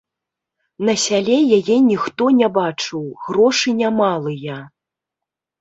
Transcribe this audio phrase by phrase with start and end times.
[0.87, 4.57] На сяле яе ніхто не бачыў, грошы не малыя.